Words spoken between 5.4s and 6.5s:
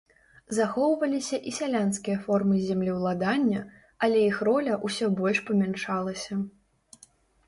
памяншалася.